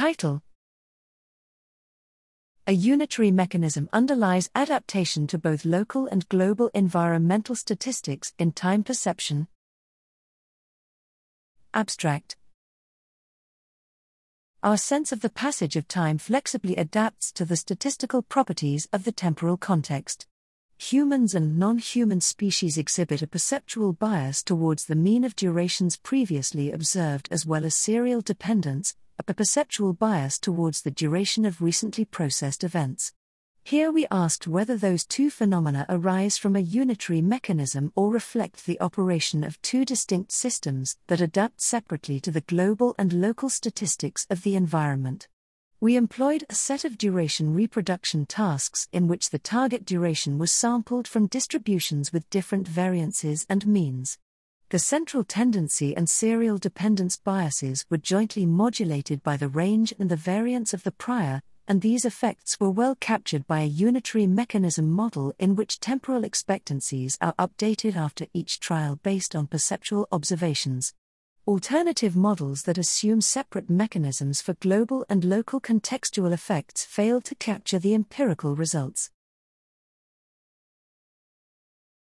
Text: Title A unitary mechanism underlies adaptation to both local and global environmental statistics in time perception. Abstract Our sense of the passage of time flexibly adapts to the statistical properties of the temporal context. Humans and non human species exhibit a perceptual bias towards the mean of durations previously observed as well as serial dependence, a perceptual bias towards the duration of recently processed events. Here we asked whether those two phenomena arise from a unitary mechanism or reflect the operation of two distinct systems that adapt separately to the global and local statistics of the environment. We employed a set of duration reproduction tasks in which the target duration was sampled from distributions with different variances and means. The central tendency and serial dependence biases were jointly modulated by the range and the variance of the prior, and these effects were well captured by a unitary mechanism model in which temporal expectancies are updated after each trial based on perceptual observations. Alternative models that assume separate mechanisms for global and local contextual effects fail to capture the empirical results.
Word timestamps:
Title 0.00 0.40
A 2.66 2.72
unitary 2.72 3.30
mechanism 3.30 3.86
underlies 3.92 4.48
adaptation 4.54 5.26
to 5.26 5.36
both 5.36 5.66
local 5.66 6.06
and 6.06 6.26
global 6.30 6.70
environmental 6.72 7.54
statistics 7.54 8.32
in 8.38 8.52
time 8.52 8.82
perception. 8.82 9.46
Abstract 11.74 12.38
Our 14.62 14.78
sense 14.78 15.12
of 15.12 15.20
the 15.20 15.28
passage 15.28 15.76
of 15.76 15.86
time 15.86 16.16
flexibly 16.16 16.76
adapts 16.76 17.30
to 17.32 17.44
the 17.44 17.56
statistical 17.56 18.22
properties 18.22 18.88
of 18.94 19.04
the 19.04 19.12
temporal 19.12 19.58
context. 19.58 20.26
Humans 20.78 21.34
and 21.34 21.58
non 21.58 21.76
human 21.76 22.22
species 22.22 22.78
exhibit 22.78 23.20
a 23.20 23.26
perceptual 23.26 23.92
bias 23.92 24.42
towards 24.42 24.86
the 24.86 24.96
mean 24.96 25.24
of 25.24 25.36
durations 25.36 25.98
previously 25.98 26.72
observed 26.72 27.28
as 27.30 27.44
well 27.44 27.66
as 27.66 27.74
serial 27.74 28.22
dependence, 28.22 28.94
a 29.28 29.34
perceptual 29.34 29.92
bias 29.92 30.38
towards 30.38 30.82
the 30.82 30.90
duration 30.90 31.44
of 31.44 31.60
recently 31.60 32.04
processed 32.04 32.64
events. 32.64 33.12
Here 33.62 33.92
we 33.92 34.06
asked 34.10 34.48
whether 34.48 34.76
those 34.76 35.04
two 35.04 35.30
phenomena 35.30 35.84
arise 35.88 36.38
from 36.38 36.56
a 36.56 36.60
unitary 36.60 37.20
mechanism 37.20 37.92
or 37.94 38.10
reflect 38.10 38.64
the 38.64 38.80
operation 38.80 39.44
of 39.44 39.60
two 39.62 39.84
distinct 39.84 40.32
systems 40.32 40.96
that 41.08 41.20
adapt 41.20 41.60
separately 41.60 42.18
to 42.20 42.30
the 42.30 42.40
global 42.40 42.94
and 42.98 43.12
local 43.12 43.50
statistics 43.50 44.26
of 44.30 44.42
the 44.42 44.56
environment. 44.56 45.28
We 45.80 45.96
employed 45.96 46.44
a 46.48 46.54
set 46.54 46.84
of 46.84 46.98
duration 46.98 47.54
reproduction 47.54 48.26
tasks 48.26 48.88
in 48.92 49.08
which 49.08 49.30
the 49.30 49.38
target 49.38 49.84
duration 49.84 50.38
was 50.38 50.52
sampled 50.52 51.06
from 51.06 51.26
distributions 51.26 52.12
with 52.12 52.28
different 52.30 52.66
variances 52.68 53.46
and 53.48 53.66
means. 53.66 54.18
The 54.70 54.78
central 54.78 55.24
tendency 55.24 55.96
and 55.96 56.08
serial 56.08 56.56
dependence 56.56 57.16
biases 57.16 57.84
were 57.90 57.98
jointly 57.98 58.46
modulated 58.46 59.20
by 59.20 59.36
the 59.36 59.48
range 59.48 59.92
and 59.98 60.08
the 60.08 60.14
variance 60.14 60.72
of 60.72 60.84
the 60.84 60.92
prior, 60.92 61.42
and 61.66 61.80
these 61.80 62.04
effects 62.04 62.60
were 62.60 62.70
well 62.70 62.94
captured 62.94 63.48
by 63.48 63.62
a 63.62 63.66
unitary 63.66 64.28
mechanism 64.28 64.88
model 64.88 65.34
in 65.40 65.56
which 65.56 65.80
temporal 65.80 66.22
expectancies 66.22 67.18
are 67.20 67.34
updated 67.34 67.96
after 67.96 68.28
each 68.32 68.60
trial 68.60 69.00
based 69.02 69.34
on 69.34 69.48
perceptual 69.48 70.06
observations. 70.12 70.94
Alternative 71.48 72.14
models 72.14 72.62
that 72.62 72.78
assume 72.78 73.20
separate 73.20 73.68
mechanisms 73.68 74.40
for 74.40 74.54
global 74.54 75.04
and 75.08 75.24
local 75.24 75.60
contextual 75.60 76.32
effects 76.32 76.84
fail 76.84 77.20
to 77.22 77.34
capture 77.34 77.80
the 77.80 77.92
empirical 77.92 78.54
results. 78.54 79.10